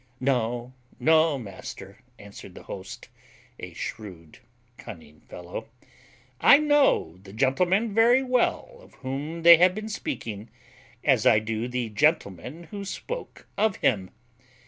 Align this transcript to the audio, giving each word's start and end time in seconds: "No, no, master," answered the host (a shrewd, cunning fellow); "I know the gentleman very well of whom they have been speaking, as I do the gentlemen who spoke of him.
"No, 0.19 0.73
no, 0.99 1.37
master," 1.37 1.99
answered 2.17 2.55
the 2.55 2.63
host 2.63 3.07
(a 3.59 3.73
shrewd, 3.73 4.39
cunning 4.75 5.19
fellow); 5.29 5.67
"I 6.39 6.57
know 6.57 7.19
the 7.21 7.31
gentleman 7.33 7.93
very 7.93 8.23
well 8.23 8.79
of 8.81 8.95
whom 9.05 9.43
they 9.43 9.57
have 9.57 9.75
been 9.75 9.89
speaking, 9.89 10.49
as 11.03 11.27
I 11.27 11.37
do 11.37 11.67
the 11.67 11.89
gentlemen 11.89 12.63
who 12.71 12.83
spoke 12.83 13.47
of 13.59 13.75
him. 13.75 14.09